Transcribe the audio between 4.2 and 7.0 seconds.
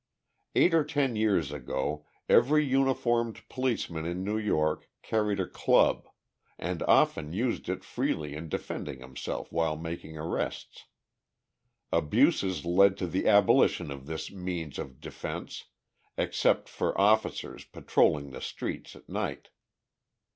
New York carried a club, and